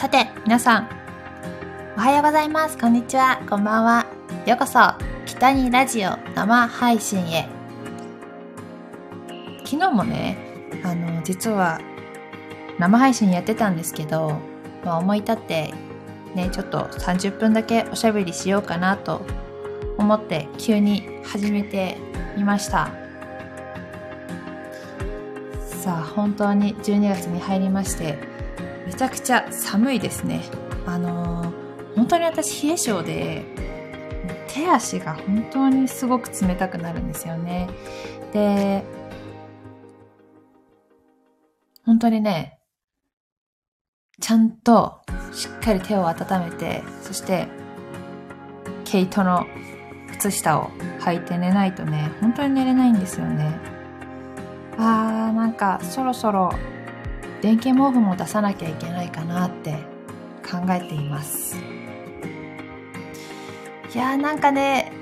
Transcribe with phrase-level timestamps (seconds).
[0.00, 0.88] さて、皆さん、
[1.94, 2.78] おはようございます。
[2.78, 3.38] こんにちは。
[3.50, 4.06] こんばんは。
[4.46, 4.78] ようこそ、
[5.26, 7.46] 北にラジオ生配信へ。
[9.66, 10.38] 昨日もね、
[10.82, 11.82] あの、実は
[12.78, 14.40] 生配信やってたんですけど、
[14.86, 15.74] まあ、思い立って
[16.34, 19.20] ね、ちょっと30分だけおしゃべりしようかなと
[19.98, 21.98] 思って急に始めて
[22.38, 22.90] みました。
[25.82, 28.29] さあ、本当に12月に入りまして、
[29.00, 30.42] ちゃくちゃ寒いですね。
[30.84, 33.46] あのー、本当に私冷え性で、
[34.46, 37.70] 手足が本当にすごく冷たくなるんですよね。
[38.34, 38.84] で、
[41.86, 42.58] 本当にね、
[44.20, 45.00] ちゃんと
[45.32, 47.48] しっかり手を温めて、そして、
[48.84, 49.46] 毛糸の
[50.12, 50.68] 靴下を
[51.00, 53.58] 履いて寝ないとね、本当に寝れないんですよね。
[54.76, 56.50] あー、なんかそろそろ
[57.42, 59.78] 電気毛布も出さなきゃいけないかなって
[60.42, 61.56] 考えています。
[63.94, 64.92] いやーなんかね、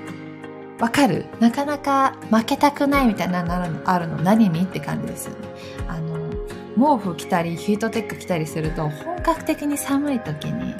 [0.79, 1.25] わかる？
[1.39, 3.53] なかなか負けたくないみたいなの
[3.85, 4.17] あるの？
[4.17, 4.63] 何に？
[4.63, 5.47] って感じですよね。
[5.87, 10.73] あの、毛布着たりヒートテック着たりすると本格的に寒い時に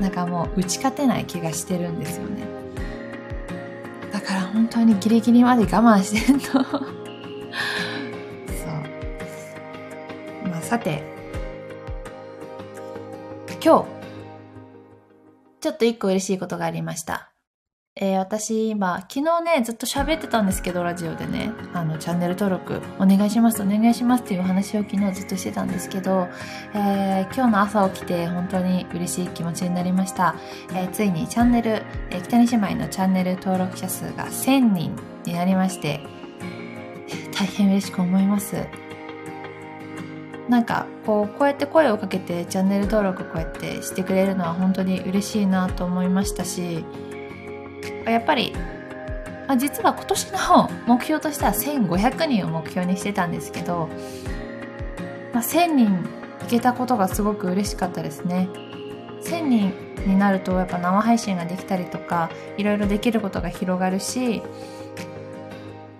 [0.00, 2.44] なんかもう打ち勝てない気がしてるんですよね。
[4.12, 6.99] だから本当にギリギリまで我慢してると
[10.70, 11.02] さて、
[13.48, 13.86] 今日、
[15.60, 17.32] ちょっと一個嬉しいことがありました。
[17.96, 26.28] えー、私今、昨日ね、ずっと喋ってたんですけど、ラジオでね、あの、チャンネル登録お願いします、お願いしますっていうお話を昨日ずっとしてたんですけど、
[26.72, 30.36] えー、今日の朝起きて本当に嬉しい気持ちになりました。
[30.72, 35.98] えー、ついにチャンネル、え、北西姉妹のチャンネル登録者数が1000人になりまして、
[37.36, 38.54] 大変嬉しく思います。
[40.50, 46.84] なんかこうこうやって声をかけてチャンネル登録こうやってしてくれるのは本当に嬉しいなと思いましたし
[48.04, 48.52] やっぱり、
[49.46, 53.88] まあ、実は今年の目標としては1500人を目標にしてたんですけど、
[55.32, 56.04] まあ、1000人
[56.42, 58.48] いけたことがすごく嬉しかったですね。
[59.22, 59.72] 1000人
[60.04, 64.42] になるとやっぱ生配信ができたりとかいろいろできることが広がるし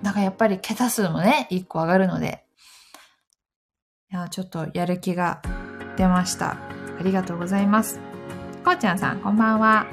[0.03, 2.43] だからやっぱり桁数もね1個上がるので
[4.13, 5.41] いや、ちょっとやる気が
[5.97, 6.59] 出ました。
[6.99, 8.01] ありがとうございます。
[8.65, 9.87] こうちゃんさん、こんばんは。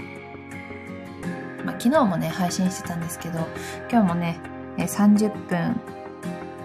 [1.64, 3.48] まあ、昨日もね、配信してたんですけど、
[3.92, 4.40] 今日もね、
[4.78, 5.80] 30分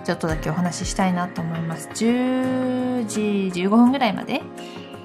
[0.02, 1.90] ちょっとだけお話ししたいなと思います。
[1.90, 3.20] 10時
[3.60, 4.40] 15分ぐらいまで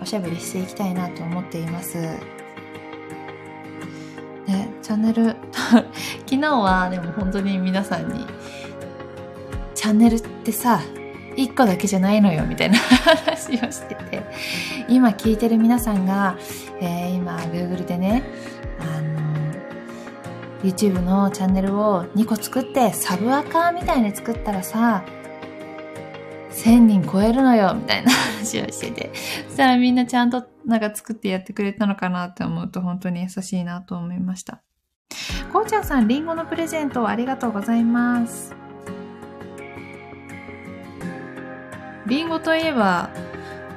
[0.01, 1.97] おしゃべりしていきたいなと思っています。
[1.97, 2.17] ね、
[4.81, 5.85] チャンネル 昨
[6.39, 8.25] 日はでも本当に皆さんに、
[9.75, 10.79] チャンネルってさ、
[11.37, 14.23] 1個だけじゃないのよみたいな 話をしてて。
[14.89, 16.37] 今聞いてる皆さんが、
[16.81, 18.23] えー、今 Google でね
[18.79, 19.17] あの
[20.63, 25.03] YouTube のチャンネルを2個作ってサブアカみたいに作ったらさ
[26.51, 29.11] 1000人超えるのよみたいな 話をしてて。
[29.47, 34.61] そしたらみんなちゃんとなんか作ってやってくれたのかなって思うと本当に優しいなと思いました。
[35.53, 38.66] こうちゃんさんリンゴのプレゼントありがとうございます。
[42.07, 43.09] リンゴといえば、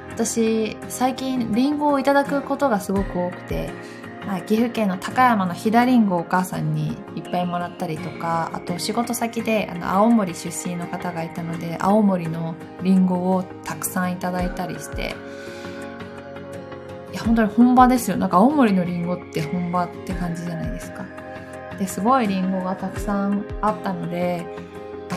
[0.09, 3.69] 私、最近リンゴをいただくことがすごく多くて、
[4.45, 15.15] 岐阜県の高山の飛騨りんごをお母さんにいっぱいもらったりとか、あと仕事先であの青森出身の方がいたので、青森のりんごをたくさんいただいたりして、
[17.11, 18.15] いや、本当に本場ですよ。
[18.15, 21.03] なんか青森のりんごって本場って感じじゃないですか。
[21.77, 24.45] で、すごいりんごがたくさんあったので、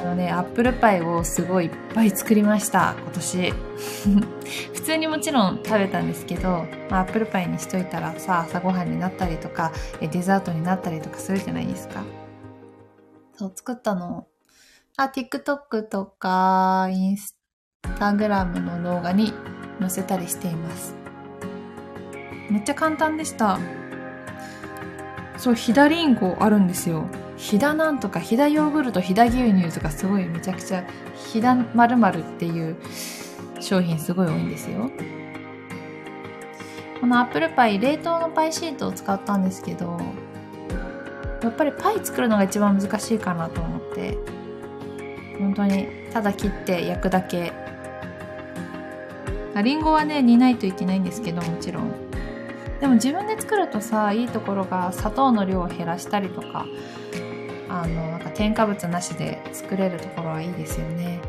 [0.05, 3.53] のね、アップルパイをすごいいっぱい作りました、今年。
[4.75, 12.05] 普通にもちろん食べたんですけど、まあ、アップルパイにしといたらさ、朝ごはんになったりとか、デザートになったりとかするじゃないですか。
[13.33, 14.27] そう、作ったの、
[14.97, 17.37] あ、TikTok とか、インス
[17.99, 19.33] タグラムの動画に
[19.81, 20.95] 載せたりしています。
[22.51, 23.59] めっちゃ簡単でした。
[25.37, 27.07] そう、ひだりんごあるんですよ。
[27.37, 30.85] ひだなんとか、ひだヨーグルト、ひだ牛乳とかすごいめちゃくちゃ、
[31.15, 32.77] ひだまるっていう
[33.61, 34.91] 商品すごい多いんですよ。
[37.01, 40.01] このアップルパイ、冷凍のパイシートを使ったんですけど、
[41.43, 44.17] やっぱりパイ作るのが一番難しいかなと思って、
[45.39, 47.53] 本当にただ切って焼くだけ。
[49.63, 51.93] りんごはね、煮ないといけないんですけど、もちろん。
[52.81, 56.67] でも自分で作るとさ、いいところが砂糖の量を減らしたりとか、
[57.69, 61.21] あのなんか添加物なしで作れるところはいいですよね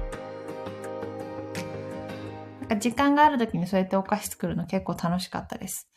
[2.61, 5.87] なんか時間がある時にそうやってお菓子作るの結構楽しかったです。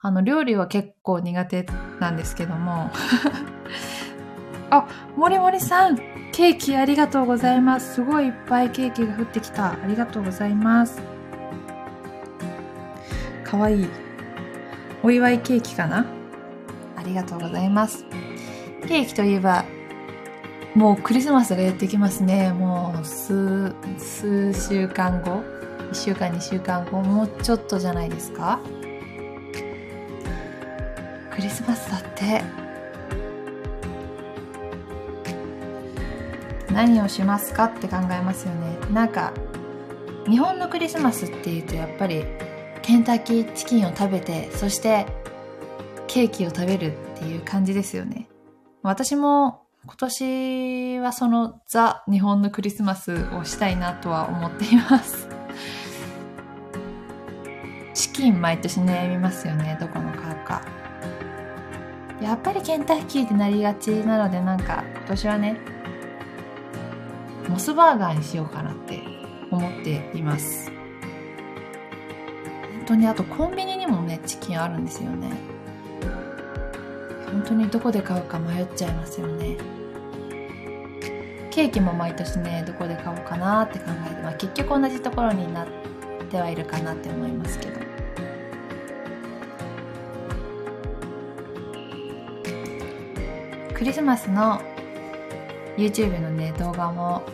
[0.00, 1.66] あの、料理は結構苦手
[1.98, 2.90] なんですけども。
[4.70, 4.86] あ、
[5.16, 5.96] もりもりさん、
[6.30, 7.94] ケーキありがとうございます。
[7.94, 9.72] すごいいっぱいケーキが降ってきた。
[9.72, 11.02] ありがとうございます。
[13.42, 13.88] かわいい。
[15.02, 16.04] お祝いケーキかな？
[16.96, 18.04] ありがとうございます。
[18.86, 19.64] ケーキといえば、
[20.78, 22.52] もうクリスマスがやってきますね。
[22.52, 25.42] もう数、数週間後
[25.90, 28.60] ?1 週間、2週間後もうちょっとじゃないですか
[31.32, 32.44] クリスマスだって。
[36.72, 38.78] 何をしますかって考えますよね。
[38.92, 39.32] なんか、
[40.30, 42.24] 日本のクリスマスっていうとやっぱり
[42.82, 45.06] ケンタッキーチキンを食べて、そして
[46.06, 48.28] ケーキを食べるっていう感じですよね。
[48.84, 55.26] 私も今年はそのザ日本のクリスマスをしたいなとは思っています。
[57.94, 60.60] チキン毎年悩みますよね、どこの買うか。
[62.20, 65.56] やっぱりケンタッキーってなりがちなのでなんか今年はね、
[67.48, 69.02] モスバーガーにしようかなって
[69.50, 70.70] 思っています。
[70.70, 70.78] 本
[72.88, 75.30] 当にあとコンビニにもね、チキンあるんですよね。
[77.32, 79.77] 本当にどこで買うか迷っちゃいますよね。
[81.58, 85.66] ケーキも毎年ね、どこで買おうかなって考えて、まあ結局同じところになっ
[86.30, 87.80] てはいるかなって思いますけど。
[93.74, 94.60] クリスマスの
[95.76, 97.24] YouTube のね、動画も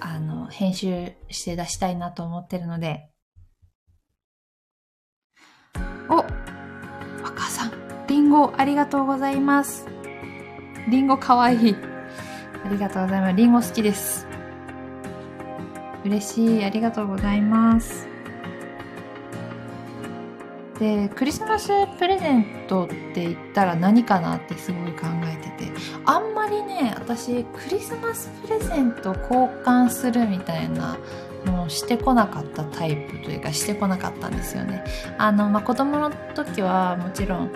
[0.00, 3.10] あの編集して出したいなと思ってるので。
[6.08, 6.24] お
[7.22, 7.72] 若さん、
[8.08, 9.86] りんごありがとうございます。
[10.88, 11.87] りんごかわいい。
[12.64, 13.36] ありがとうございます。
[13.36, 14.26] りんご好きです。
[16.04, 16.64] 嬉しい。
[16.64, 18.08] ありがとうございます。
[20.78, 21.68] でクリスマス
[21.98, 25.72] プレゼントって言ったら何かなってすごい考えてて
[26.04, 30.96] あんまりね私クリスマスプレゼント交換するみたいな
[31.44, 34.84] のをしてこなかったタイプというかしてこなかったんですよね
[35.18, 37.50] あの、まあ、子供の時はもちろん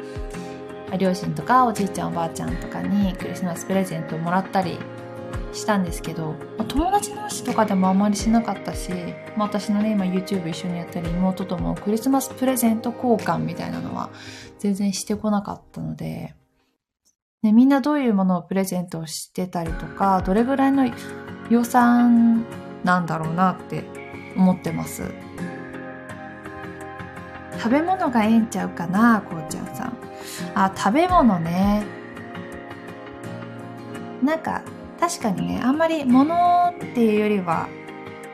[0.99, 4.79] 両親とかおじいちゃんおばあちゃんとかにクリスマスプレゼントをもらったり
[5.53, 8.91] したんですけど、まあ、友達同士とかでもあまりしなかったし、
[9.37, 14.11] まあ、私のね今 YouTube 一緒にやったり妹ともクリスマスプレゼント交換みたいなのは
[14.59, 16.35] 全然してこなかったので、
[17.43, 20.91] ね、みんなどういうものをプレゼントしてたりとかどれぐらいの
[21.50, 22.44] 予算
[22.85, 23.85] なんだろうなって
[24.37, 25.03] 思ってます。
[27.62, 29.97] 食べ物がええんちゃうかなこうちゃんさん。
[30.56, 31.85] あ食べ物ね。
[34.20, 34.62] なんか
[34.99, 37.69] 確かにねあんまり物っていうよりは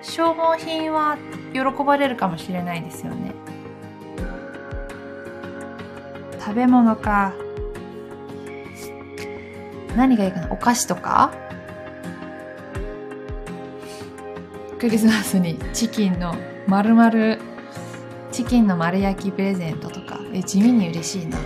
[0.00, 1.19] 消耗品は
[1.52, 3.34] 喜ばれるかもしれないですよね。
[6.40, 7.34] 食べ物か。
[9.94, 11.32] 何がいいかなお菓子とか？
[14.78, 16.34] クリスマスにチキンの
[16.66, 17.36] 丸々
[18.38, 21.38] チキンの丸焼きプレゼントとかえ地味に嬉しいな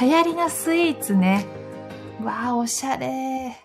[0.00, 1.44] 流行りなスイーツね
[2.22, 3.56] わあ、おしゃれ。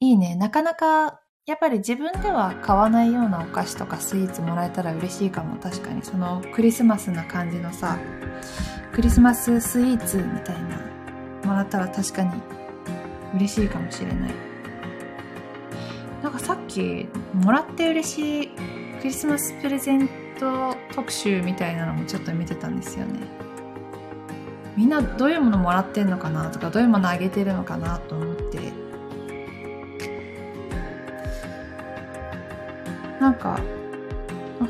[0.00, 0.34] いいね。
[0.34, 5.56] なかなか、やっぱり自分では買わないようなお菓子とかスイーツもらえたら嬉しいかも。
[5.60, 6.02] 確かに。
[6.02, 7.98] そのクリスマスな感じのさ、
[8.92, 10.80] クリスマススイーツみたいな、
[11.44, 12.32] もらったら確かに
[13.36, 14.49] 嬉しいかもしれない。
[16.22, 18.48] なんかさっき、もらって嬉しい
[18.98, 20.08] クリスマスプレゼン
[20.38, 23.50] ト特集みたいなのもちょっと見てたんですよね。
[24.76, 28.72] みんなどういうものもらってんのかなとかどういうものあげてるのかなと思って
[33.20, 33.60] なんか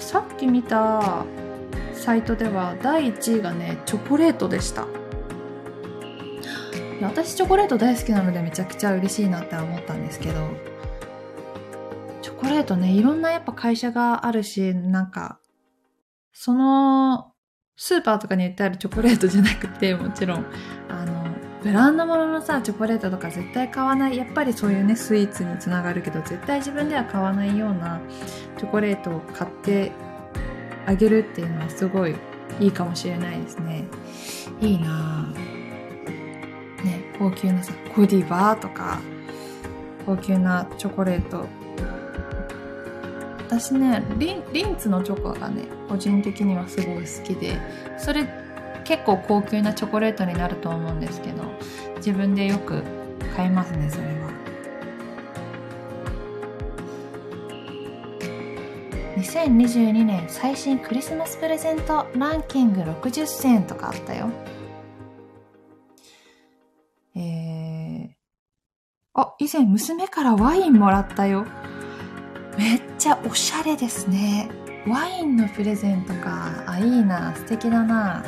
[0.00, 1.24] さっき見た
[1.92, 4.88] サイトでは第1位がねチョコレートでした
[7.02, 10.48] 私チョコレート大好きなのでめちゃくちゃ嬉しいなって思ったんですけど
[12.40, 15.38] コレートねいろんなやっぱ会社があるしなんか
[16.32, 17.30] その
[17.82, 20.46] スーパーとかに売ってあるチョコレートじゃなくて、もちろん、
[20.90, 21.24] あの、
[21.62, 24.18] ブランド物ののさ、チョコレートとか絶対買わない。
[24.18, 27.98] やっぱりそういうね、スイーツにつながるけど、絶対自分では買わないような
[28.58, 29.92] チョコレートを買って
[30.84, 32.14] あげるっていうのはすごい
[32.60, 33.86] いいかもしれないですね。
[34.60, 39.00] いいなぁね、高級なさ、ゴディバーとか、
[40.04, 41.46] 高級なチョコレート
[43.50, 47.58] 私ねリンツのチョコがね個人的にはすごい好きで
[47.98, 48.28] それ
[48.84, 51.42] 結構高級なチョコレートになると思うんですけど
[51.96, 52.84] 自分でよく
[53.34, 54.30] 買いますねそれは。
[59.16, 64.30] 2022年最新クリスマスプレゼントランキング60選とかあったよ。
[67.16, 68.08] えー、
[69.14, 71.44] あ以前娘からワインもらったよ。
[72.60, 74.50] めっちゃおしゃれですね。
[74.86, 76.62] ワインのプレゼントか。
[76.66, 77.34] あ、いいな。
[77.34, 78.22] 素敵だな。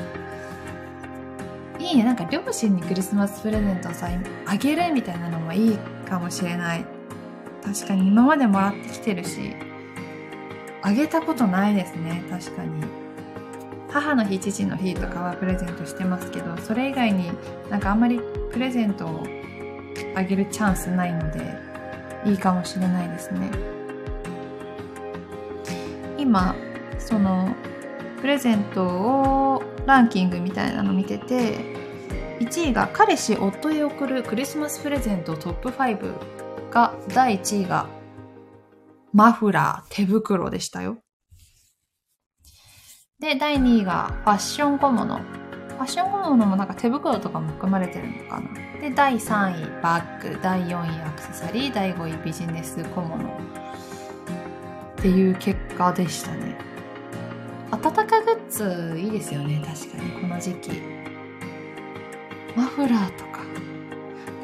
[1.79, 2.05] いいね。
[2.05, 4.09] なんか両親にクリスマスプレゼントをさ、
[4.47, 5.77] あげるみたいなのもいい
[6.09, 6.87] かもしれない。
[7.63, 9.55] 確かに今までもらってきてるし、
[10.81, 12.25] あげたことないですね。
[12.31, 12.85] 確かに。
[13.91, 17.31] 母の日、父の日とかはプレゼントしてますけど、それ以外に
[17.69, 18.19] なんかあんまり
[18.51, 19.27] プレゼントを
[20.15, 21.55] あげるチャンスないので、
[22.25, 23.82] いいかもしれないですね。
[26.33, 26.57] 今、
[26.99, 27.55] その、
[28.23, 31.59] プレゼントをランキングみたいなの見てて、
[32.41, 37.87] 1位が彼氏夫へ送るクリスマスプレゼントトップ5が、第1位が
[39.13, 41.01] マフラー、手袋でしたよ。
[43.21, 45.19] で、第2位がファッション小物。
[45.19, 48.81] ファッション小物もなんか手袋とかも含まれてるのかな。
[48.81, 53.23] で、第3位バッグ、第4位アクセサリー、第5位ビジネス小物。
[55.03, 56.57] っていう結果でしたね。
[57.73, 60.81] 暖かグッズいいですよね、確かに、この時期。
[62.55, 63.41] マフラーとか。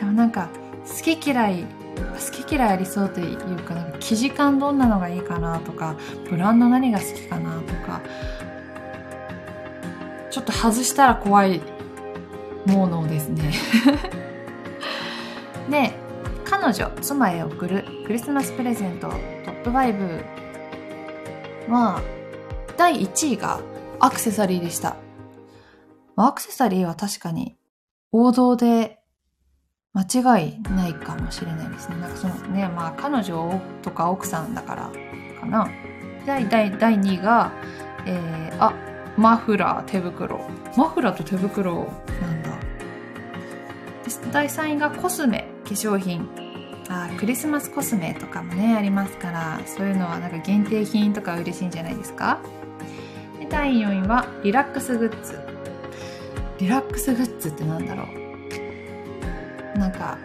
[0.01, 0.49] でもなんか、
[0.85, 1.65] 好き嫌い
[1.97, 5.97] 好き嫌いありそうというかなんか生地感どんなのがいいかなとか
[6.29, 8.01] ブランド何が好きかなとか
[10.31, 11.61] ちょっと外したら怖い
[12.67, 13.53] ものですね
[15.71, 15.93] で
[16.45, 19.17] 彼女妻へ送るクリスマスプレゼントト
[19.51, 20.48] ップ5
[21.69, 22.01] は
[22.77, 23.61] 第1位が
[24.01, 24.97] アクセサリーでした
[26.17, 27.57] アクセサリーは確かに
[28.13, 28.99] 王道で
[29.95, 31.97] 間違いないかもしれないですね。
[31.97, 34.93] なんかそのね、まあ彼女とか奥さんだから
[35.41, 35.69] かな。
[36.27, 37.53] 第第第2位が、
[38.07, 38.73] えー、あ、
[39.17, 40.41] マフラー、手袋。
[40.77, 41.87] マフラーと手袋
[42.21, 42.51] なんだ。
[44.33, 46.29] 第3位がコスメ、化粧品。
[46.89, 52.41] あクリスマスコスメとかもね、ありますから、そういうのはなんか限定品とか嬉しいんじゃないですか？
[53.39, 55.39] で第4位はリラックスグッズ。
[56.59, 58.05] リラックスグッズってなんだろ
[59.75, 59.79] う？
[59.79, 60.19] なんか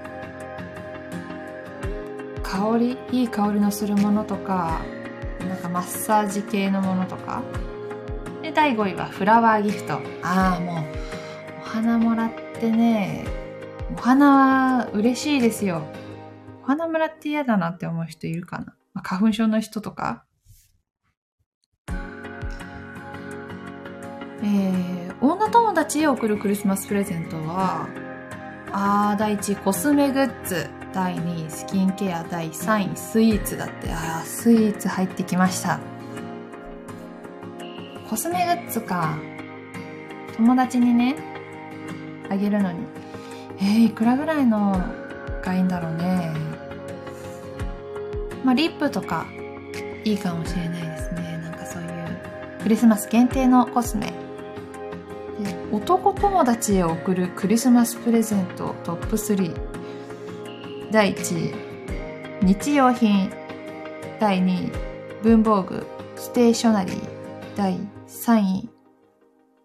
[2.41, 4.81] 香りいい香りのするものとか
[5.47, 7.43] なんかマッサージ系のものとか。
[8.41, 9.99] で第5位はフラワーギフト。
[10.21, 10.83] ああもう
[11.61, 13.25] お花もらってね
[13.97, 15.83] お花は嬉しいですよ
[16.63, 20.23] お花もらって嫌だなって思う人いるかな、まあ、花粉症の人とか？
[24.41, 27.89] えー、女友達へ送るクリスマスプレゼントは
[28.71, 30.67] あー、第1、コスメグッズ。
[30.93, 32.23] 第2、スキンケア。
[32.23, 33.91] 第3位、スイーツだって。
[33.91, 35.79] あー、スイーツ入ってきました。
[38.09, 39.17] コスメグッズか。
[40.37, 41.17] 友達にね、
[42.31, 42.79] あげるのに。
[43.59, 44.81] えー、いくらぐらいの
[45.43, 46.52] がいいんだろうね。
[48.43, 49.25] まあ、リップとか、
[50.03, 51.39] いいかもしれないですね。
[51.41, 51.89] なんかそういう、
[52.61, 54.13] クリスマス限定のコスメ。
[55.71, 59.53] 男友達へ送るクリスマスプレゼントトップ3
[60.91, 61.51] 第1
[62.41, 63.31] 位日用品。
[64.19, 64.71] 第2位
[65.23, 65.87] 文房具。
[66.15, 66.99] ステーショナリー。
[67.55, 68.69] 第3位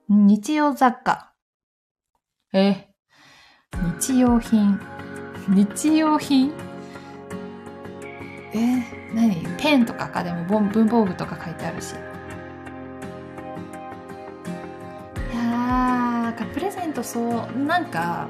[0.08, 1.32] 日用雑貨。
[2.54, 2.88] え
[4.00, 4.80] 日用品。
[5.48, 6.67] 日用品？
[8.54, 8.82] え
[9.14, 9.46] 何？
[9.58, 10.22] ペンとかか？
[10.22, 11.94] でも文房具とか書いてあるし。
[16.38, 18.28] かプレゼントそうなんか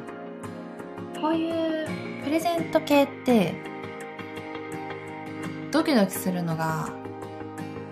[1.20, 1.86] こういう
[2.24, 3.54] プレゼント系って
[5.70, 6.88] ドキドキするのが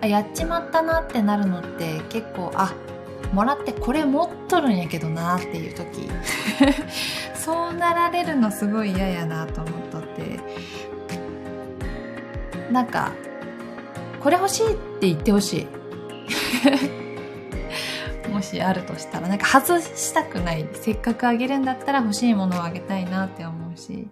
[0.01, 2.73] あやっちまったなってなるのって結構あ
[3.33, 6.09] もらってこれ持っとるんやけどなっていう時。
[7.35, 9.76] そうなられるのすごい嫌やなと思っとって
[12.71, 13.13] なんか
[14.21, 15.67] これ欲しいって言ってほしい
[18.29, 20.67] もしあるとしたら、なんか外したくない。
[20.73, 24.09] せっかくあげるんだったら欲しいものをあげたいなって思うし。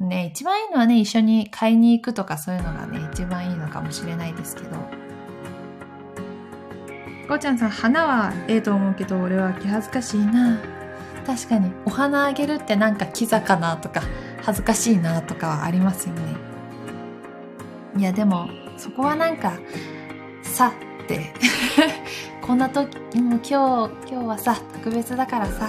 [0.00, 4.70] ね、一番いいのはね、一緒に買いに行くとかそういうのがね、一番いいのかもしれないですけど。
[7.28, 10.58] こうちゃんさん、花はええと思うけど、俺は気恥ずかしいな。
[11.26, 14.02] 確かに、お花あげるってなんかキザかなとか、
[14.44, 16.22] 恥ずかしいなとかはありますよね。
[17.96, 19.52] いや、でも、そこはなんか、
[20.42, 20.72] さ、
[21.04, 21.32] って
[22.40, 25.68] こんな時もう今日今日はさ特別だからさ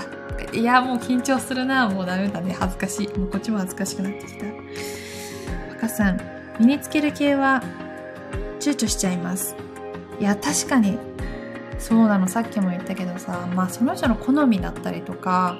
[0.53, 4.45] いやもう緊張するなもうダメだね恥ずかしいもうこっちも恥ずかしくなってきた
[5.73, 6.19] 若さん
[6.59, 7.61] 身につける系は
[8.59, 9.55] 躊躇しちゃいます。
[10.19, 10.97] いや、確かに、
[11.77, 15.57] そうなの、さっきも言ったけどさ、まあその人の好みだったりとか、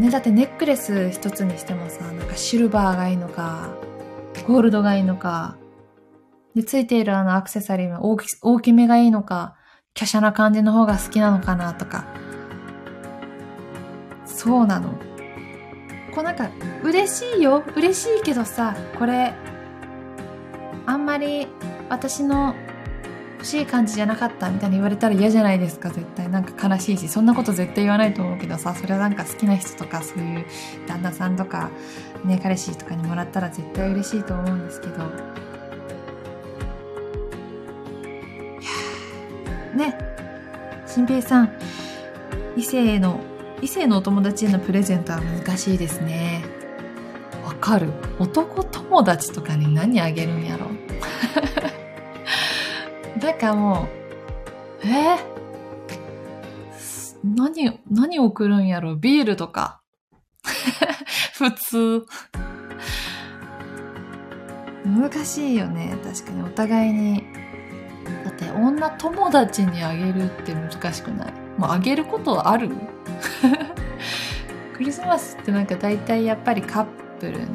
[0.00, 3.68] ね、だってネックレス一つにしてもさ、なんかシルバーがいいのか、
[4.48, 5.58] ゴールドがいいのか、
[6.54, 9.56] で、ついているあのアクセサリーは大き大きめがいいのか、
[9.94, 12.06] 華奢な感じの方が好きなのかなとか。
[14.24, 14.94] そうなの。
[16.14, 16.48] こうなんか、
[16.82, 17.62] 嬉しいよ。
[17.76, 19.34] 嬉しいけどさ、これ、
[20.86, 21.46] あんまり
[21.90, 22.54] 私の
[23.40, 26.28] 欲しい感じじゃなかったみたいに言われたら嫌じゃないですか、絶対。
[26.28, 30.44] なんか悲しいし、そんなこと絶対言わないと思うけどさ、それはなんか好きな人とか、そういう
[30.86, 31.70] 旦那さんとか、
[32.22, 34.94] ね、彼氏とかにもらったら絶対嬉しいと思うんですけど。
[34.94, 34.98] い
[39.78, 39.98] やね、
[40.86, 41.52] 新平さん、
[42.58, 43.20] 異性の、
[43.62, 46.44] 異性のお友達へのプレゼントは難しいですね。
[47.42, 47.88] わかる。
[48.18, 50.66] 男友達とかに何あげるんやろ。
[53.22, 53.88] なんかも
[54.82, 55.18] う、えー、
[57.24, 58.96] 何、何送るんやろ？
[58.96, 59.80] ビールとか。
[61.34, 62.06] 普通。
[64.86, 65.94] 難しいよね。
[66.02, 67.24] 確かにお互いに。
[68.24, 71.32] だって女友達にあげるって難しくない？
[71.58, 72.70] もうあげることはある？
[74.76, 76.86] クリスマスってなんか大体やっぱりカッ
[77.20, 77.46] プルね。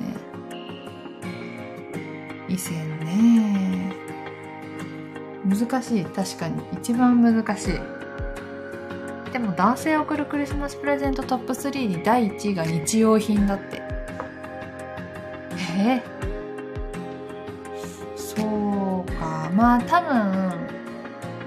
[2.48, 3.64] 異性のね。
[5.45, 6.05] 難しい。
[6.05, 6.61] 確かに。
[6.73, 7.79] 一番難しい。
[9.31, 13.81] でも男性送るクリスマスプレゼントトップ3に第1位が日用品だって。
[15.77, 16.03] えー、
[18.17, 19.51] そうか。
[19.53, 20.53] まあ多分、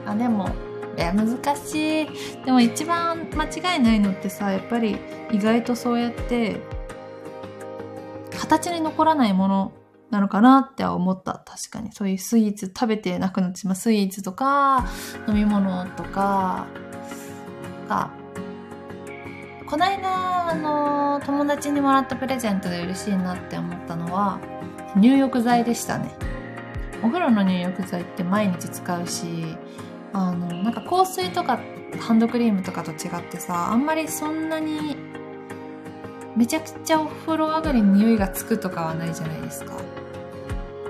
[0.06, 0.50] あ、でも、
[0.96, 2.08] いや、難しい。
[2.44, 4.98] でも一番間違いないのってさ、やっぱり
[5.32, 6.60] 意外とそうやって、
[8.38, 9.72] 形に残らないもの
[10.10, 11.42] なのかなって思った。
[11.46, 11.92] 確かに。
[11.92, 14.86] そういうスイーツ食べてなくなってしまうスイーツとか、
[15.26, 16.66] 飲み物とか、
[17.88, 18.10] が、
[19.66, 24.38] この間、あの、友達にもらったプレゼントで嬉しいなって思ったのは、
[24.96, 26.10] 入浴剤でしたね。
[27.02, 29.56] お風呂の入浴剤って毎日使うし、
[30.12, 31.60] あの、なんか香水とか
[32.00, 34.96] ハンドクリームとかと違ってさ、あんまりそんなに
[36.36, 39.74] めちゃくちゃお風呂上がりに匂いがつくとかはないじゃないですか。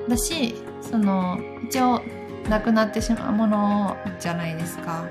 [0.09, 2.03] だし、その、一応、
[2.49, 5.05] なくなってしまうものじゃないですか。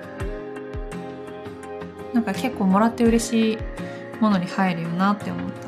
[2.13, 3.57] なんか結構もらって嬉しい
[4.19, 5.67] ものに入るよなって思った。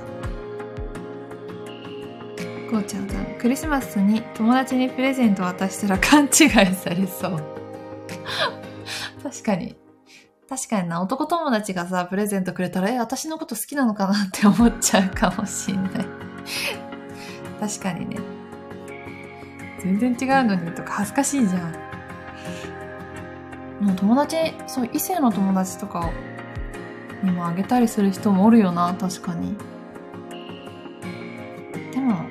[2.71, 6.29] こうちゃんさん、クリスマスに友達にプレゼント渡したら勘違い
[6.75, 7.43] されそう。
[9.23, 9.75] 確かに。
[10.47, 16.05] 確かにな、男友達がさ、プレゼントくれたら、え、私のこと好きなのかなって思っちゃうかもしんない。
[17.59, 18.38] 確かにね。
[19.79, 21.73] 全然違うのにとか恥ずかしいじゃん。
[23.79, 24.35] もう友達、
[24.67, 26.09] そう、異性の友達とか
[27.23, 29.55] にもあげたりする人もおるよな、確かに。
[31.93, 32.25] でも、ま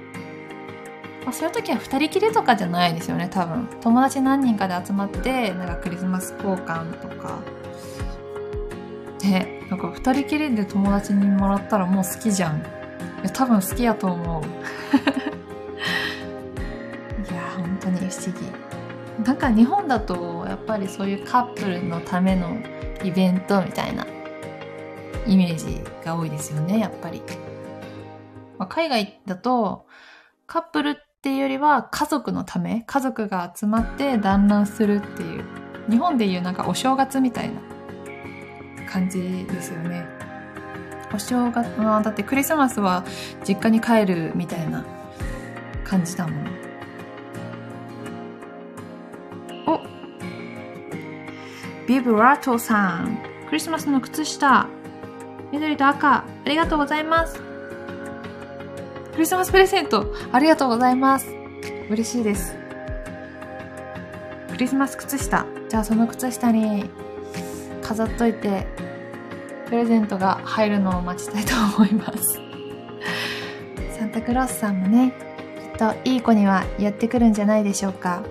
[1.29, 3.69] あ、そういう時は二人きりとかじゃないですよね、多分。
[3.81, 7.41] 友達何人かで集まって、なんかクリスマス交換とか、
[9.29, 12.63] ねなんか二人きりで友達にもらったらもう好きじゃんい
[13.25, 14.43] や多分好きやと思う
[18.09, 18.69] 不思議
[19.25, 22.57] なんか日本だとやっぱりそういうカップルのための
[23.05, 24.07] イベントみたいな
[25.27, 27.23] イメージが多いですよねやっぱり、
[28.59, 29.87] まあ、海外だと
[30.47, 35.45] カップルっていうよりは家族のため家族が集まって団らんするっていう
[35.91, 37.61] 日本でいうなんかお正月みたいな
[38.89, 40.07] 感じですよね。
[41.15, 43.05] お正月、まあ、だってクリスマスは
[43.47, 44.85] 実家に帰るみたいな
[45.85, 46.68] 感じだもん。
[51.89, 53.19] ビブラートさん。
[53.49, 54.69] クリスマスの靴下。
[55.51, 56.19] 緑と赤。
[56.19, 57.41] ありがとうございます。
[59.13, 60.15] クリスマスプレゼント。
[60.31, 61.27] ありがとうございます。
[61.89, 62.55] 嬉しいです。
[64.51, 65.47] クリスマス靴下。
[65.71, 66.91] じゃあその靴下に
[67.83, 68.67] 飾っといて
[69.67, 72.41] プレゼントが入るのを待ちたいと思います
[73.99, 75.13] サンタクロースさんもね
[75.73, 78.23] きっといい子にはやってくるんじゃないでしょうか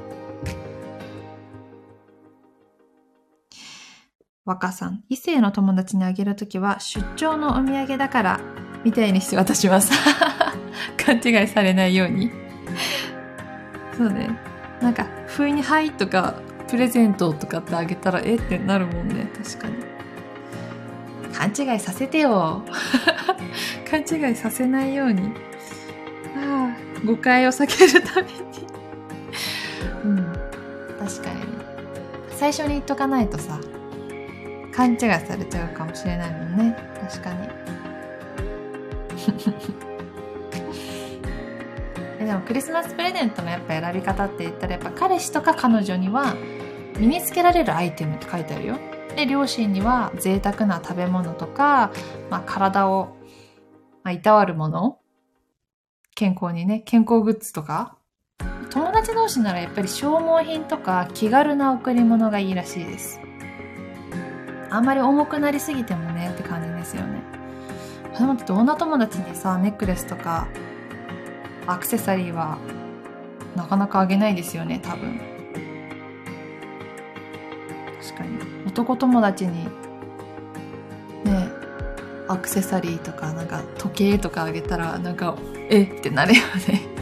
[4.48, 8.40] 若さん異性の友達にあげるときは出張のお土産だから
[8.84, 9.92] みたいにして渡します。
[10.98, 12.32] 勘違いされないように。
[13.98, 14.30] そうね。
[14.82, 16.36] なんか不意に「はい」とか
[16.68, 19.30] プレゼントとかってあげたらえってなるもんね。
[19.36, 19.76] 確かに。
[21.34, 22.64] 勘違いさせてよ。
[23.90, 25.34] 勘違いさせないように。
[26.38, 28.48] ああ誤解を避けるために。
[32.38, 33.60] 最初に言っとかないとさ、
[34.78, 36.78] 勘違いされちゃうかもしれないもんね。
[37.10, 37.50] 確かに。
[42.28, 46.36] でもクリスマスプレゼントのやっぱ選び方って言ったらやっぱ彼氏とか彼女には
[47.00, 48.76] 身につけられるアイテムって書いてあるよ。
[49.16, 51.90] で、両親には贅沢な食べ物とか、
[52.30, 53.16] まあ、体を、
[54.04, 55.00] まあ、いたわるもの
[56.14, 57.98] 健康にね、健康グッズとか
[58.70, 63.27] 友達同士ならやっぱり消耗品とか気軽な贈り物がいいらしいです。
[64.70, 67.22] あんまり重くなりすぎてもねって感じですよね。
[68.18, 70.48] でもって女友達にさ、ネックレスとか
[71.68, 72.58] アクセサリーは
[73.56, 75.20] なかなかあげないですよね、多分。
[78.02, 78.40] 確かに。
[78.68, 79.66] 男友達に
[81.24, 81.50] ね、
[82.28, 85.36] アクセサリーとかなんか時計とかあげたらなんか、
[85.70, 86.97] えってなるよね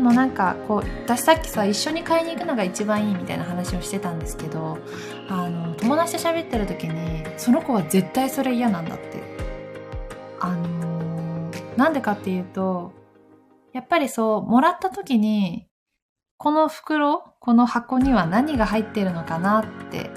[0.00, 4.78] もなんかこう私さっきさ一緒に買いに行くのが一番いいみたいな話をしてたんですけど
[5.28, 9.30] あの友達と喋ってる時にその子は絶対それ嫌なんだって。
[10.40, 12.92] あのー、なんでかっていうと
[13.72, 15.66] やっぱりそうもらった時に
[16.38, 20.10] この袋この箱には何が入ってるのかなって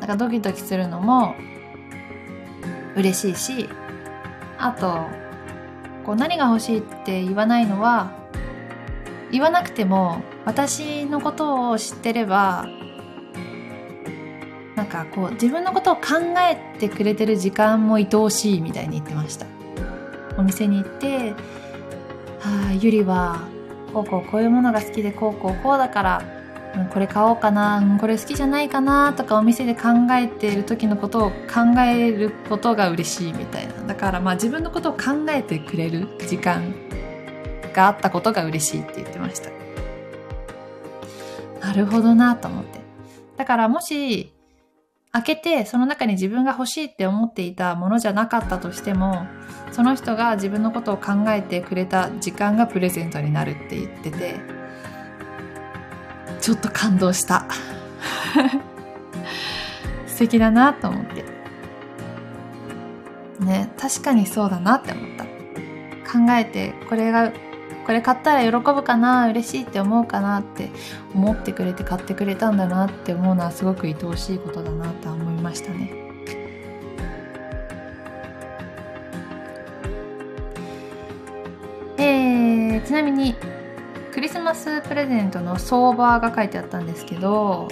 [0.00, 1.34] なんかドキドキするのも
[2.96, 3.68] 嬉しいし
[4.58, 5.06] あと
[6.04, 8.10] こう何が欲しいって言わないのは
[9.32, 12.66] 言わなくても私のことを知ってれば
[14.76, 16.02] なんかこう自分のことを考
[16.38, 19.46] えてくれてる時間も愛おしいみたいに言ってました
[20.38, 21.34] お店に行って
[22.40, 23.40] 「はあゆりは
[23.92, 26.22] こうこうこういうものが好きでこうこうこうだから
[26.92, 33.74] これ買おうかな、これ好きじゃないかなとかお店で考えてる時のことを考えることが嬉しいみたいな。
[33.88, 36.72] だからまあ自分のことを考えてくれる時間
[37.72, 39.50] があったことが嬉しいって言ってました。
[41.60, 42.80] なるほどなと思って。
[43.36, 44.32] だからもし
[45.12, 49.26] 開けてその中に自分が欲しいって思っていたものじゃなかったとしても
[49.72, 54.60] その人が自分のことを考えてくれた時間がプレゼントになるって言ってて
[56.40, 57.46] ちょっと感動した。
[60.06, 61.24] 素敵だなと思って。
[63.40, 65.24] ね、確かにそうだなって思った。
[65.24, 67.32] 考えて、これが、
[67.86, 70.70] これ買ったら喜ぶかな、嬉しいって思うかなって
[71.14, 75.90] 思ってくれて買ってくれたんだなって思うのはすごく愛おしいことだなと思いましたね。
[81.98, 83.34] えー、ちなみに
[84.12, 87.68] クリスマスプレゼントの相場が書いてあったんですけど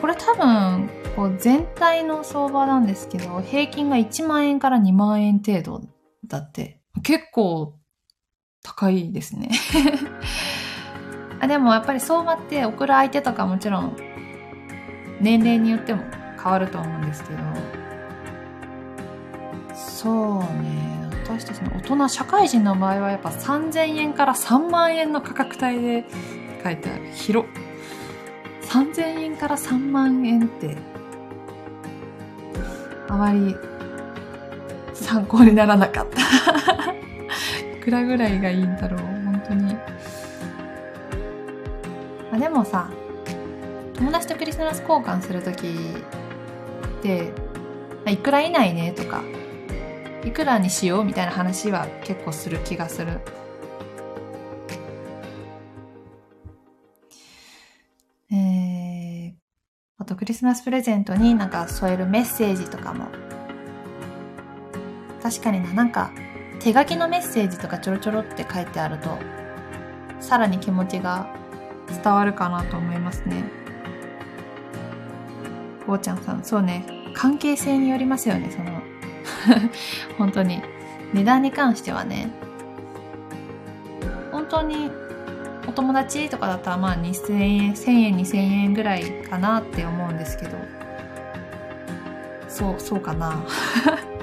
[0.00, 5.82] これ多分こう全体の相場なんですけど平均が1万円から2万円程度
[6.26, 7.78] だって結構
[8.62, 9.50] 高いですね。
[11.40, 13.96] あでもやっぱり相場って送る相手とかもちろん
[15.20, 16.02] 年齢によっても
[16.42, 17.38] 変わると思うんですけど。
[19.74, 20.88] そうね。
[21.28, 26.04] 私たちの大人社会人の場合はやっぱ3000円から3万円の価格帯で
[26.64, 27.46] 書いてある広
[28.62, 30.76] 3000円から3万円って
[33.08, 33.54] あまり
[35.00, 36.92] 参考にならなかった
[37.78, 39.76] いくらぐらいがいいんだろう本当に
[42.32, 42.90] あでもさ
[43.94, 47.32] 友達とクリスマス交換するときって
[48.06, 49.22] いくら以内ねとか
[50.24, 53.20] いくらにしようみたいな話は結構する気がする。
[58.30, 59.32] えー、
[59.96, 63.27] あとクリスマスプレゼントになんか添えるメッセージとかも。
[65.28, 66.10] 確かにな、なんか
[66.58, 69.18] 手書きのメッセージとかちょろちょろって書いてあると、
[70.20, 71.28] さらに気持ちが
[72.02, 73.44] 伝わるかなと思いますね。
[75.86, 78.80] こうちゃんさん、そうね、関係性によりますよね、その
[80.16, 80.62] 本当に。
[81.12, 82.30] 値段に関してはね、
[84.32, 84.90] 本当に
[85.66, 90.56] お友達とかだったらまあ2000円、1000円、2000円ぐらいかなって思うんですけど、
[92.48, 93.42] そう、そうかな。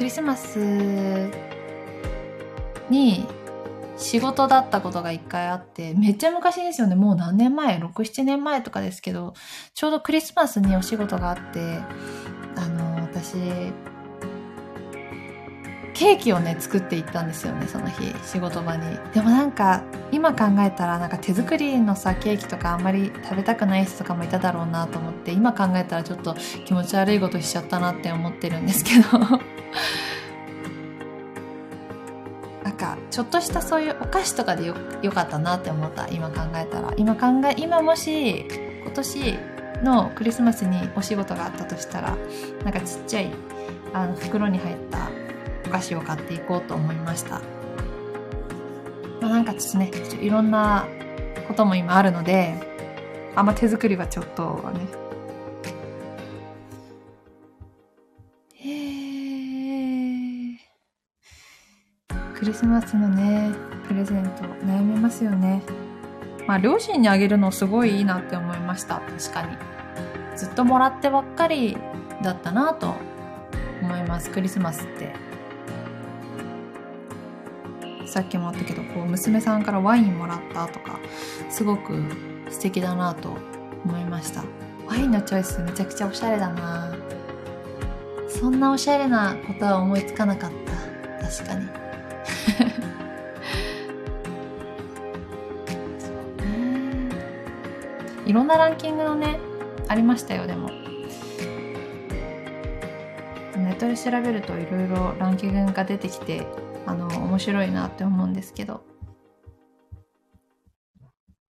[0.00, 0.56] クリスマス
[2.88, 3.26] に
[3.98, 6.94] 仕事だったことが一回あって、めっちゃ昔ですよね。
[6.94, 9.34] もう何年前 ?6、7年前とかですけど、
[9.74, 11.80] ちょうどクリスマスにお仕事があって、
[12.56, 13.34] あの、私、
[15.92, 26.34] ケーキをね作っていったんですよねその日仕事場にでもなんか今考えたらなんか手作りのさケーキとかあんまり食べたくない人とかもいただろうなと思って今考えたらちょっと
[26.64, 29.59] 気持ち悪いことしちゃったなって思ってるんですけど
[32.64, 36.92] なんかちょっとしたそういうお菓子とかでよよかったなって思った今考えたら。
[36.96, 38.46] 今考え今もし
[38.82, 39.38] 今年
[39.82, 42.16] のクリスマスにお仕事があったとしたら
[42.64, 43.30] なんかちっちゃい
[43.92, 45.10] あの袋に入った
[45.66, 47.40] お菓子を買っていこうと思いました、
[49.20, 50.86] まあ、なんかちょっとねいろんな
[51.48, 52.54] ことも今あるので
[53.34, 54.86] あんま手作りはちょっとね
[62.40, 63.52] クリスマスのね
[63.86, 65.62] プレゼント悩みますよね。
[66.46, 69.02] まあ両親にあげるのすごいいいなって思いました。
[69.18, 69.58] 確かに。
[70.38, 71.76] ずっともらってばっかり
[72.22, 72.94] だったなと
[73.82, 74.30] 思います。
[74.30, 75.14] クリスマスって。
[78.06, 80.98] さっきもあったけどこう娘さんからワインもらったとか
[81.50, 82.02] すごく
[82.48, 83.36] 素敵だなと
[83.84, 84.44] 思いました。
[84.86, 86.90] ワインのチョイスめちゃくちゃおしゃれだな。
[88.30, 90.50] そんなおしゃれなことは思いつかなかっ
[91.20, 91.26] た。
[91.28, 91.89] 確かに。
[98.30, 99.38] いろんなランキングのね
[99.88, 100.68] ありましたよでも
[103.56, 106.46] ネットで調べるといろいろランキングが出てきて
[106.86, 108.82] あの、面白いなって思うんですけど。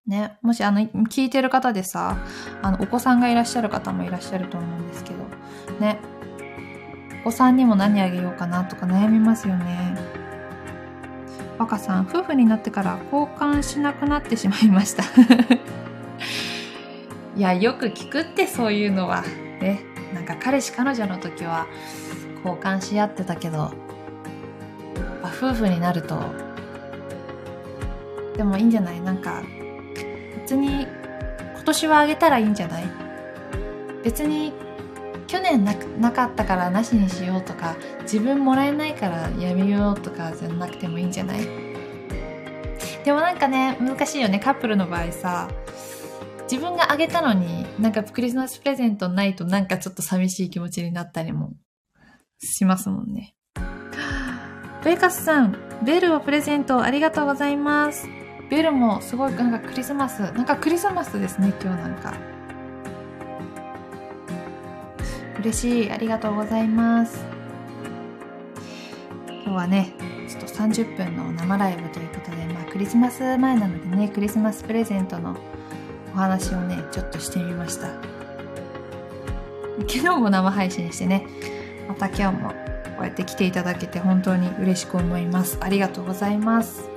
[0.05, 2.17] ね、もしあの、聞いてる方でさ、
[2.61, 5.23] あの、お子さんがいらっしゃる方もいらっしゃると思うんですけど、
[5.79, 5.99] ね、
[7.21, 9.95] お子さんにも何あげようかなとか悩みますよね。
[11.57, 15.03] 若さん、夫婦になってから交換しなくなってしまいました。
[17.41, 19.23] いや、よく聞くってそういうのは。
[19.59, 19.79] ね、
[20.13, 21.65] なんか彼氏彼女の時は
[22.45, 23.71] 交換し合ってたけど、
[25.23, 26.21] 夫婦になると。
[28.37, 29.01] でもいいんじゃない？
[29.01, 29.41] なんか
[30.35, 30.85] 別に
[31.55, 32.83] 今年はあげたらいいんじゃない？
[34.03, 34.53] 別に
[35.25, 41.39] 去年ななかったからなしにしようとか自分もらえないからやめようとかじゃなくてもいいんじゃない？
[43.03, 44.37] でもなんかね難しいよね。
[44.37, 45.49] カップルの場合さ
[46.51, 51.53] 自分があげたのになんかクリスマスプレゼントないとなんかちょっと寂しい気持ちになったりも
[52.39, 53.35] しますもんね
[54.83, 58.09] ベーカスさん、ベルをプレゼントありがとうございます。
[58.49, 62.15] ベルもすごいなんかクリスマス、なんかクリスマスですね、今日なんか。
[65.39, 67.23] 嬉しい、ありがとうございます。
[69.27, 69.93] 今日はね、
[70.27, 75.37] ちょっと30分の生ライブということで、まあクリスマス前なのでね、クリスマスプレゼントの
[76.13, 77.87] お話をね、ちょっとしてみました。
[79.87, 81.25] 昨日も生配信してね、
[81.87, 82.55] また今日もこ
[83.01, 85.57] うやって来ていただけて本当に嬉しく思います。
[85.61, 86.89] ありがとうございます。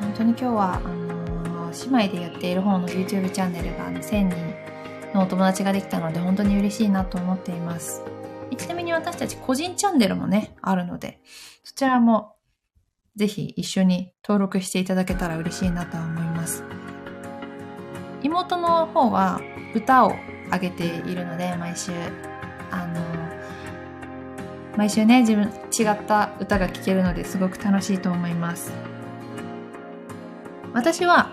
[0.00, 4.00] 本当に今日は、あのー、姉妹でやっている方の YouTube チャンネルが1000
[5.12, 8.02] 人のお友達ができたので本当に嬉しいなと思っています。
[8.56, 11.20] ちなみに私たち個人チャンネルもね、あるので、
[11.64, 12.33] そちらも
[13.16, 16.64] ぜひ一緒に登録していただけたら嬉しいなと思います。
[18.22, 19.40] 妹の方は
[19.74, 20.12] 歌を
[20.50, 21.92] 上げているので、毎週。
[22.70, 23.00] あの
[24.76, 28.72] 毎週ね自分違った歌が聴けるのですごく楽しいと思います。
[30.72, 31.30] 私は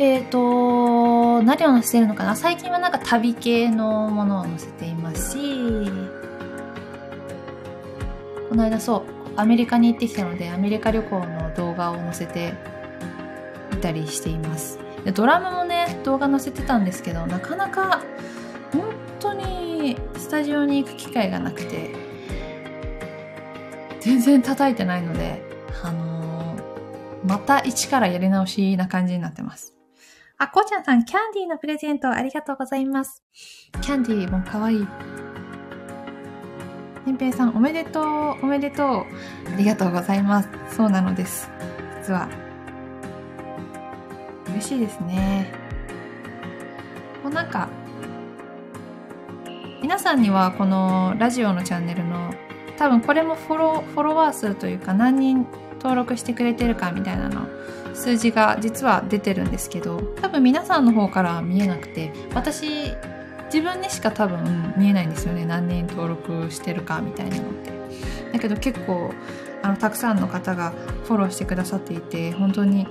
[0.00, 2.34] えっ、ー、と何を載せてるのかな？
[2.34, 5.38] 最近はなんか旅系のものを載せていますし
[8.48, 12.54] この間そうアメリカに行ってきたのでアメリカ旅行の動画を載せて
[13.72, 14.78] いたりしています。
[15.04, 18.02] でドラムもね動画載せてたんですけどなかなか
[18.72, 18.82] 本
[19.20, 21.94] 当にスタジオに行く機会がなくて
[24.00, 25.42] 全然叩いてないので
[25.82, 29.74] あのー、また一からやり直しな感じになってます。
[30.36, 33.22] あ、こうちゃんさん、キャンディーのプレゼントありがとうございます。
[33.80, 34.76] キャンディーもかわい。
[37.04, 37.06] い。
[37.06, 38.04] てんぺいさん、おめでとう、
[38.42, 39.52] おめでとう。
[39.52, 40.48] ありがとうございます。
[40.70, 41.50] そうなのです。
[42.02, 42.28] 実は。
[44.48, 45.52] 嬉しいですね。
[47.22, 47.68] こうなんか、
[49.82, 52.32] 皆さんにはこのラジオのチャンネルの
[52.78, 57.46] 多分これもフォロフォロワー数というか何人登録してくれてるかみたいなの
[57.94, 62.94] 数字が実は出てるんですけど多分皆さんの方から見えなくて私
[63.54, 67.72] 自分にしか多分見えないんですよね何人登録してるかみたいなのって
[68.32, 69.12] だけど結構
[69.62, 70.70] あのたくさんの方が
[71.04, 72.86] フォローしてくださっていて本当に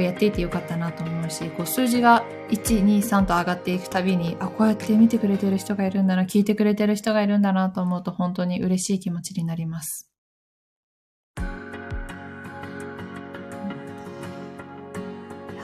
[0.00, 10.10] うやっていてよかったなと思うし、こう数字が1、2、3と上がっていくたびに、あ、こうやって見てくれてる人がいるんだな、聞いてくれてる人がいるんだなと思うと本当に嬉しい気持ちになります。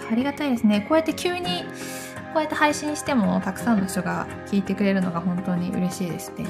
[0.09, 0.87] ありがたいですね。
[0.89, 1.65] こうやって急に、
[2.37, 6.45] こうやって配信してもたくさんの人が聞いてくれるのが本当に嬉しいですね。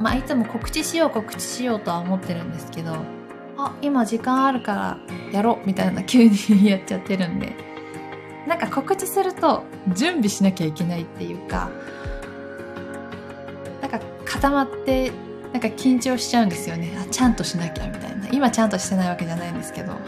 [0.00, 2.96] まあ、いつも告知しよう告知しようとは思ってるんですけど、
[3.58, 4.98] あ、今時間あるから
[5.30, 6.30] やろうみたいな急に
[6.66, 7.52] やっちゃってるんで。
[8.46, 11.68] なんか告知すると準備しなきゃいけないっていうか、
[13.82, 15.12] なんか固まって、
[15.52, 16.96] なんか緊張しちゃうんですよね。
[16.98, 18.28] あ、ちゃんとしなきゃみたいな。
[18.32, 19.92] 今ちゃんとしてないわけじゃないんですけど。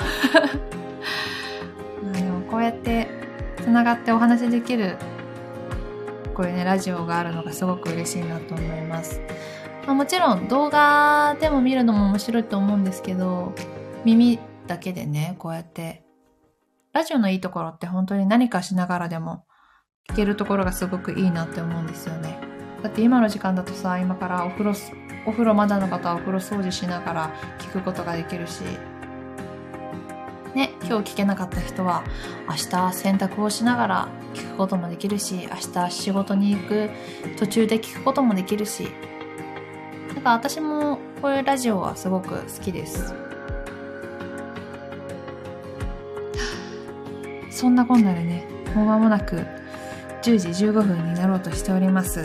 [2.14, 3.20] でもこうやって
[3.60, 4.96] 繋がってお話できる
[6.40, 9.20] こういうね、ラジオがあるのがすごく嬉しいなと思います。
[9.86, 13.52] まあ、もちろん動画でも見るのも面白いと思うんですけど、
[14.06, 16.02] 耳だけでね、こうやって、
[16.94, 19.44] ラジオのいいところって本当に何かしながらでも
[20.08, 22.38] 聞けるところがすごくいいなって思うんですよね。
[22.82, 24.74] だって今の時間だとさ、今からお風呂、
[25.26, 28.62] お風呂まだの方はお風呂掃除しながら聞くことができるし、
[30.54, 32.02] ね、今日聞けなかった人は
[32.48, 36.90] 明日洗濯をしながら聞くこともできるし、明日仕事に行く
[37.38, 38.88] 途中で聞くこともできるし、
[40.14, 43.14] なんか私もこういうラジオはすごく好きです。
[47.50, 49.44] そんなこんなでね、もう間もなく
[50.22, 52.22] 10時15分になろうとしております。
[52.22, 52.24] い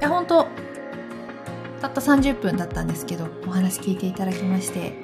[0.00, 0.46] や、ほんと、
[1.80, 4.94] たった30分だったんですけど、お話聞いていただきまして、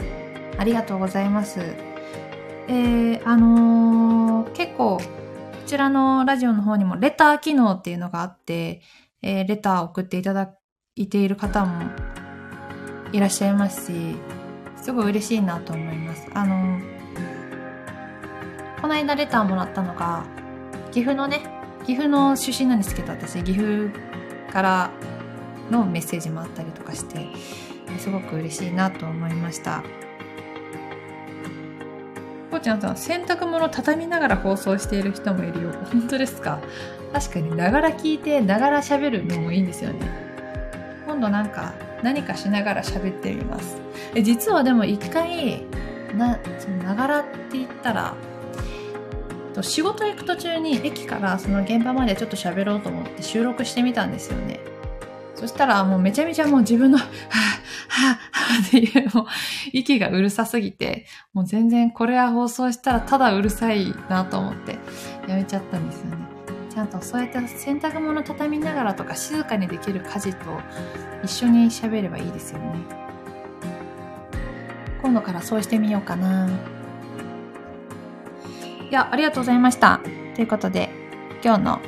[0.61, 1.59] ありがとうございます。
[2.69, 5.03] えー、あのー、結構、こ
[5.65, 8.83] ちらのラジオの方にもレター機能っていうのがあって、
[9.23, 10.53] えー、レター送っていただ
[10.97, 11.91] いている方も
[13.11, 14.17] いらっしゃいますし、
[14.77, 16.29] すごい嬉しいなと思います。
[16.35, 16.79] あの、
[18.83, 20.27] この間レターもらったのが、
[20.93, 21.41] 岐阜のね、
[21.87, 23.91] 岐阜の出身なんですけど、私、岐阜
[24.53, 24.91] から
[25.71, 27.29] のメッセージもあったりとかして、
[27.99, 29.83] すごく嬉しいなと思いました。
[32.51, 35.73] こうちゃんさん、洗濯物畳みながら放送している人もいるよ。
[35.93, 36.61] 本当ですか？
[37.13, 40.01] 確かに、ながら聞いて、ながら喋るのもいいんですよね。
[41.07, 43.77] 今度なんか、何かしながら喋ってみます。
[44.15, 45.63] え実はでも一回、
[46.17, 48.15] な、そのながらって言ったら、
[49.63, 54.61] 仕事行く途中に駅からその現場までちょっと喋ろうと思って収録してみたんですよね。
[55.41, 59.27] そしたらもうめちゃめちゃもう自分の、 はぁ、はぁ、っていうもう
[59.73, 64.79] 息がうるさすぎて、もう全然これは放送したらただうるさいなと思って
[65.27, 66.17] やめちゃったんですよね。
[66.69, 70.61] ちゃんとそうやって洗濯物畳みながらとか静かにできる家事と
[71.25, 72.75] 一緒に喋ればいいですよね。
[75.01, 76.51] 今度からそうしてみようかな。
[78.91, 80.01] いや、ありがとうございました。
[80.35, 80.91] ということで、
[81.43, 81.81] 今日の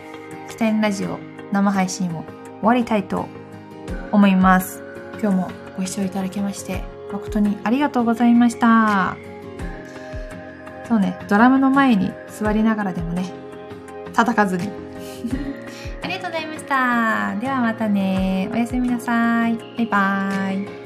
[0.48, 1.18] 北園ラジオ
[1.52, 2.24] 生配信を
[2.62, 3.26] 終わりたいと
[4.12, 4.82] 思います。
[5.20, 9.16] 今日もご視聴いただきまして誠にありがとうございました。
[10.88, 13.32] そうね、ドラムの前に座りながらでもね、
[14.12, 14.68] 叩かずに。
[16.02, 17.34] ありがとうございました。
[17.40, 18.50] ではまたね。
[18.52, 19.56] おやすみなさい。
[19.56, 20.81] バイバーイ。